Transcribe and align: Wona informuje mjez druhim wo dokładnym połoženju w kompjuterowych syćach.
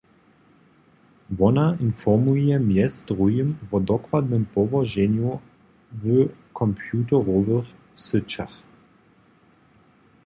Wona 1.37 1.65
informuje 1.87 2.53
mjez 2.63 2.97
druhim 3.11 3.49
wo 3.69 3.79
dokładnym 3.91 4.43
połoženju 4.55 5.39
w 6.01 6.03
kompjuterowych 6.59 7.67
syćach. 8.05 8.55